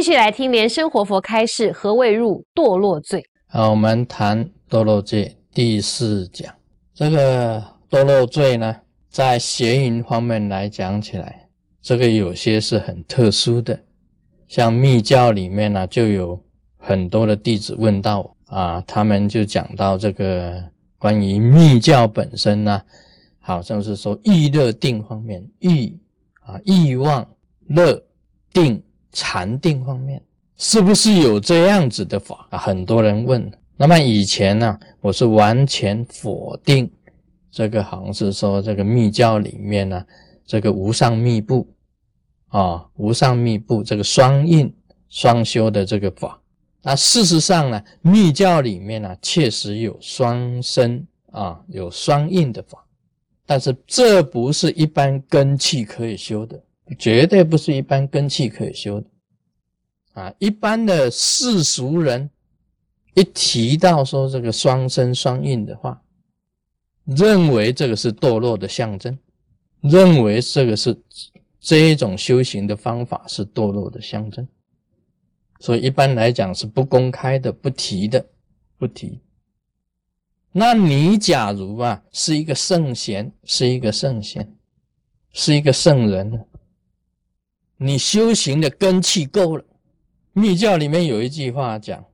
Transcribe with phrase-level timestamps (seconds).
[0.00, 3.22] 继续来听莲生活佛开示何谓入堕落罪。
[3.46, 6.50] 好，我们谈堕落罪第四讲。
[6.94, 8.74] 这个堕落罪呢，
[9.10, 11.46] 在邪淫方面来讲起来，
[11.82, 13.78] 这个有些是很特殊的。
[14.48, 16.42] 像密教里面呢，就有
[16.78, 20.64] 很多的弟子问到啊，他们就讲到这个
[20.96, 22.80] 关于密教本身呢，
[23.38, 25.94] 好像是说欲乐定方面，欲
[26.40, 27.28] 啊欲望
[27.68, 28.02] 乐
[28.50, 28.82] 定。
[29.12, 30.22] 禅定方面
[30.56, 32.58] 是不是有这样子的法啊？
[32.58, 33.50] 很多人问。
[33.76, 36.90] 那么以前呢，我是完全否定
[37.50, 40.04] 这个，好像是说这个密教里面呢，
[40.44, 41.66] 这个无上密部
[42.48, 44.70] 啊，无上密部这个双印
[45.08, 46.38] 双修的这个法。
[46.82, 52.84] 那事实上呢，密教里面呢，确实有双生啊，有双印的法，
[53.46, 56.62] 但是这不是一般根器可以修的。
[56.98, 59.06] 绝对不是一般根器可以修的
[60.14, 60.34] 啊！
[60.38, 62.28] 一般的世俗人
[63.14, 66.02] 一提到说这个双生双印的话，
[67.04, 69.18] 认为这个是堕落的象征，
[69.80, 71.00] 认为这个是
[71.60, 74.46] 这一种修行的方法是堕落的象征，
[75.60, 78.24] 所以一般来讲是不公开的、不提的、
[78.78, 79.20] 不提。
[80.52, 84.56] 那你假如啊是一个圣贤，是一个圣贤，
[85.32, 86.38] 是一个圣人呢。
[87.82, 89.64] 你修行的根气够了，
[90.34, 92.04] 密教里面有一句话讲：“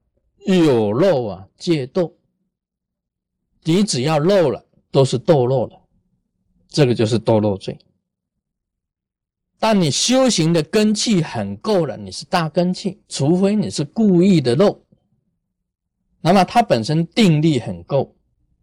[0.46, 2.12] 有漏啊，戒堕。”
[3.64, 5.82] 你只要漏了，都是堕落了，
[6.68, 7.76] 这个就是堕落罪。
[9.58, 14.80] 但你修行的根气很够了，你是大根气，除非你是故意的漏。
[16.20, 18.14] 那么它本身定力很够，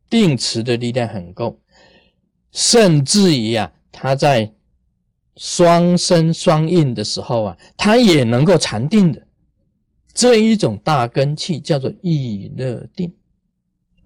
[0.10, 1.60] 定持的力量很够，
[2.54, 4.54] 甚至于啊，它在。
[5.36, 9.28] 双生双印的时候啊，它也能够禅定的，
[10.14, 13.14] 这一种大根气叫做意乐定，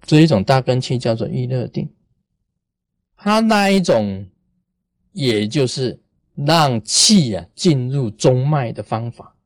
[0.02, 1.90] 这一种大根气叫做意乐定，
[3.16, 4.26] 它那一种
[5.12, 6.00] 也就是
[6.34, 9.36] 让气啊进入中脉的方法，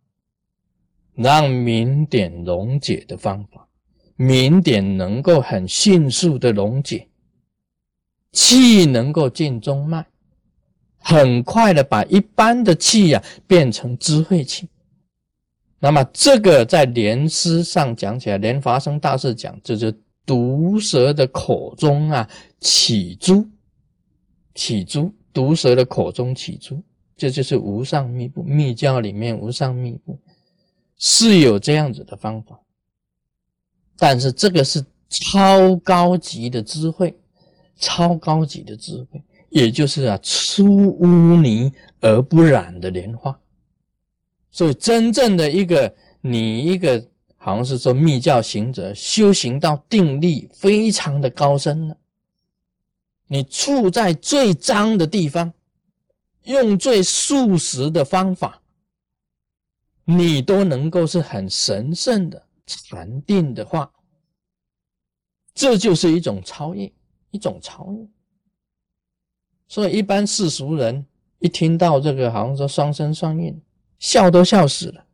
[1.14, 3.66] 让明点溶解的方法，
[4.14, 7.08] 明点能够很迅速的溶解，
[8.30, 10.06] 气能够进中脉。
[11.02, 14.68] 很快的把一般的气呀变成智慧气，
[15.78, 19.92] 那么这个在莲师上讲起来，莲华生大师讲，就是
[20.24, 22.28] 毒蛇的口中啊
[22.60, 23.44] 起珠，
[24.54, 26.80] 起珠，毒蛇的口中起珠，
[27.16, 28.42] 这就是无上密布。
[28.44, 30.16] 密教里面无上密布
[30.96, 32.60] 是有这样子的方法，
[33.96, 37.19] 但是这个是超高级的智慧，
[37.76, 39.20] 超高级的智慧。
[39.52, 40.64] 也就是啊，出
[40.98, 41.70] 污泥
[42.00, 43.38] 而不染的莲花，
[44.50, 51.96] 所以真正的一个你一个好像是说密教行者修行到定力非常的高深了，
[53.26, 55.52] 你处在最脏的地方，
[56.44, 58.62] 用最素食的方法，
[60.06, 63.92] 你都能够是很神圣的禅定的话，
[65.52, 66.90] 这就是一种超越，
[67.32, 68.08] 一种超越。
[69.72, 71.06] 所以，一般世俗人
[71.38, 73.58] 一听到这个，好像说双生双运，
[73.98, 75.06] 笑都笑死了，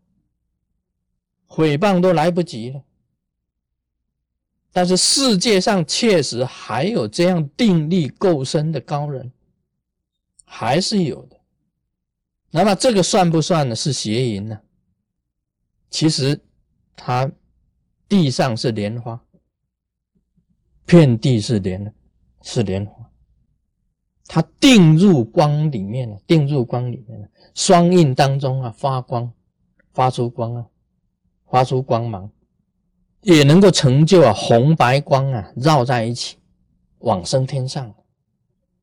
[1.47, 2.83] 诽谤都来不及了。
[4.73, 9.31] 但是世界上确实还有这样定力够深的高人，
[10.45, 11.37] 还是有的。
[12.51, 13.77] 那么这个算不算呢？
[13.77, 14.61] 是邪淫呢？
[15.89, 16.41] 其实，
[16.97, 17.31] 他
[18.09, 19.25] 地上是莲花，
[20.85, 21.95] 遍地是莲，
[22.43, 23.09] 是莲花。
[24.31, 29.33] 它定入光里面了，定入光里面了，双印当中啊发光，
[29.95, 30.67] 发出光啊，
[31.51, 32.31] 发出光芒，
[33.23, 36.37] 也能够成就啊红白光啊绕在一起，
[36.99, 37.95] 往生天上，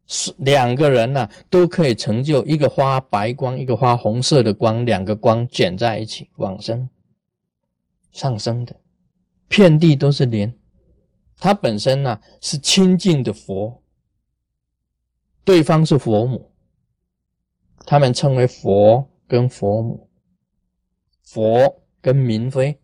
[0.07, 6.89] 是两个人呢都可以成就一个发白光，一个发红色的光，两个光卷在一起往生
[8.11, 8.75] 上升的，
[9.47, 10.51] 遍地都是莲，
[11.37, 13.83] 它本身呢是清净的佛。
[15.45, 16.51] 对方是佛母，
[17.85, 20.09] 他们称为佛跟佛母，
[21.23, 22.77] 佛跟明妃，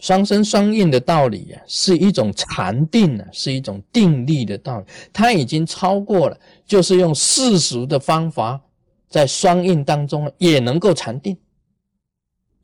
[0.00, 4.86] 双生双印的道理啊，是一种禅定啊，是一种定力的道理。
[5.12, 6.36] 它已经超过了，
[6.66, 8.60] 就是用世俗的方法，
[9.08, 11.38] 在双印当中也能够禅定，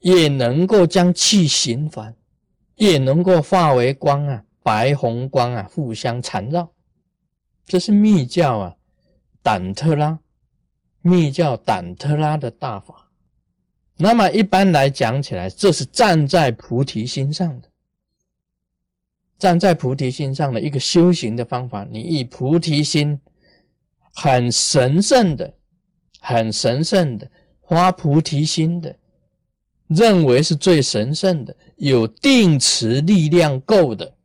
[0.00, 2.16] 也能够将气行返，
[2.74, 6.68] 也能够化为光啊，白红光啊，互相缠绕。
[7.66, 8.76] 这是密教啊，
[9.42, 10.18] 胆特拉，
[11.02, 13.10] 密教胆特拉的大法，
[13.96, 17.68] 那么一般来讲起来，这是站在菩提心上的，
[19.36, 21.84] 站在菩提心上的一个修行的方法。
[21.90, 23.20] 你以菩提心，
[24.14, 25.52] 很神圣的，
[26.20, 27.28] 很神圣的
[27.68, 28.96] 发菩提心的，
[29.88, 34.15] 认为是最神圣的，有定持力量够的，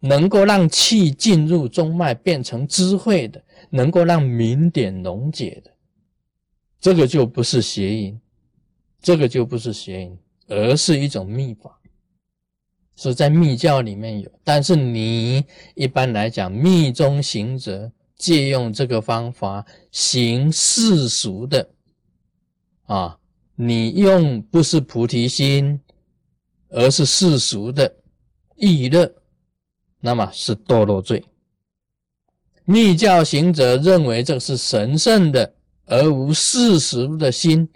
[0.00, 5.70] 能够让气进入中脉变成智慧的，能够让明点溶解的，
[6.80, 8.20] 这个就不是邪淫。
[9.00, 10.18] 这个就不是邪淫，
[10.48, 11.78] 而是一种秘法，
[12.96, 14.28] 是在密教里面有。
[14.42, 15.44] 但是你
[15.76, 21.70] 一般来讲，密中行者借用这个方法行世俗的
[22.86, 23.16] 啊，
[23.54, 25.80] 你用不是菩提心，
[26.70, 27.94] 而是世俗的
[28.56, 29.14] 意乐，
[30.00, 31.24] 那么是堕落罪。
[32.64, 35.54] 密教行者认为这是神圣的，
[35.86, 37.68] 而无事实的心。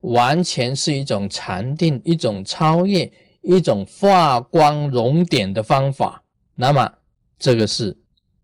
[0.00, 3.10] 完全是一种禅定，一种超越，
[3.40, 6.22] 一种发光熔点的方法。
[6.54, 6.92] 那么，
[7.38, 7.96] 这个是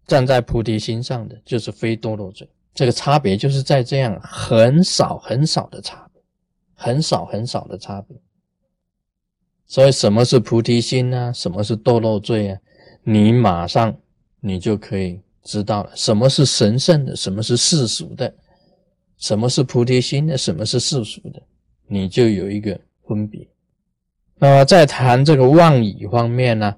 [0.07, 2.49] 站在菩提心上的，就是非堕落罪。
[2.73, 6.23] 这个差别就是在这样很少很少的差别，
[6.73, 8.17] 很少很少的差别。
[9.67, 11.31] 所以，什么是菩提心呢？
[11.35, 12.59] 什么是堕落罪啊？
[13.03, 13.97] 你马上
[14.41, 15.91] 你就可以知道了。
[15.95, 17.17] 什么是神圣的？
[17.17, 18.33] 什么是世俗的？
[19.17, 20.37] 什么是菩提心的？
[20.37, 21.43] 什么是世俗的？
[21.87, 23.47] 你就有一个分别。
[24.39, 26.77] 那么在谈这个妄语方面呢，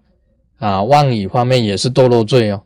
[0.57, 2.63] 啊，妄语方面也是堕落罪哦。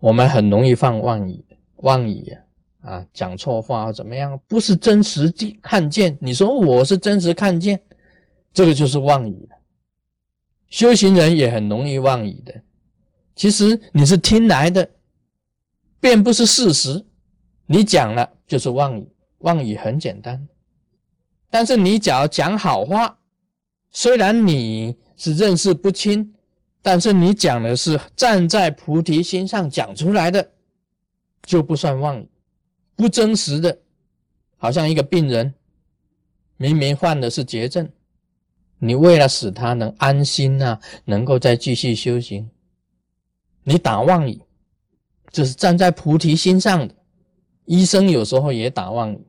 [0.00, 1.42] 我们很容易犯妄语，
[1.76, 2.36] 妄语
[2.82, 6.16] 啊，啊，讲错话怎么样，不是真实地看见。
[6.20, 7.80] 你说我是真实看见，
[8.52, 9.48] 这个就是妄语。
[10.74, 12.52] 修行人也很容易妄语的，
[13.36, 14.90] 其实你是听来的，
[16.00, 17.06] 并不是事实。
[17.66, 20.48] 你讲了就是妄语，妄语很简单。
[21.48, 23.20] 但是你只要讲好话，
[23.92, 26.34] 虽然你是认识不清，
[26.82, 30.50] 但是你讲的是站在菩提心上讲出来的，
[31.44, 32.28] 就不算妄语，
[32.96, 33.78] 不真实的。
[34.56, 35.54] 好像一个病人，
[36.56, 37.88] 明明患的是绝症，
[38.84, 42.48] 你为了使他能安心啊，能够再继续修行，
[43.62, 44.40] 你打妄语，
[45.30, 46.94] 这是站在菩提心上的。
[47.64, 49.26] 医生有时候也打妄语，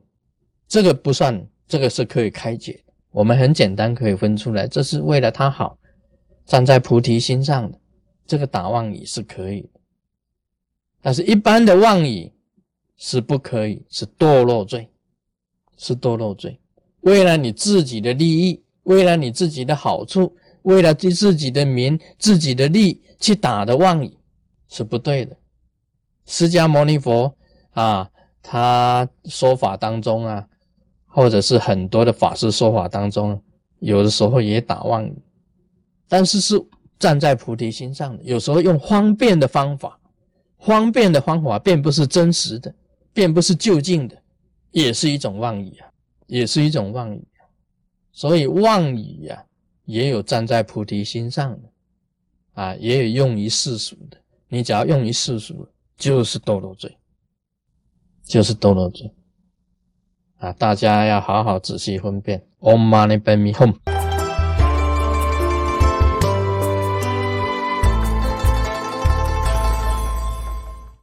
[0.68, 1.46] 这个不算。
[1.68, 2.80] 这个是可以开解，
[3.10, 5.76] 我们很简单可以分出来，这是为了他好，
[6.44, 7.76] 站在菩提心上的，
[8.24, 9.80] 这个打妄语是可以的，
[11.02, 12.30] 但是一般的妄语
[12.96, 14.88] 是不可以，是堕落罪，
[15.76, 16.56] 是堕落罪。
[17.00, 24.16] 为了你自己的利益，为了你自己的好处，为了自自己的名、自己的利去打的妄语
[24.68, 25.36] 是不对的。
[26.24, 27.32] 释迦牟尼佛
[27.70, 28.10] 啊，
[28.42, 30.46] 他说法当中啊。
[31.08, 33.42] 或者是很多的法师说法当中，
[33.78, 35.16] 有的时候也打妄语，
[36.06, 36.62] 但是是
[36.98, 38.22] 站在菩提心上的。
[38.22, 39.98] 有时候用方便的方法，
[40.58, 42.74] 方便的方法并不是真实的，
[43.14, 44.14] 并不是就近的，
[44.72, 45.88] 也是一种妄语啊，
[46.26, 47.26] 也是一种妄语。
[48.16, 49.44] 所以妄语呀，
[49.84, 51.68] 也有站在菩提心上的，
[52.54, 54.16] 啊，也有用于世俗的。
[54.48, 55.68] 你只要用于世俗，
[55.98, 56.96] 就是堕落罪，
[58.24, 59.12] 就是堕落罪。
[60.38, 62.42] 啊，大家要好好仔细分辨。
[62.60, 63.95] Om Mani Padme Hum。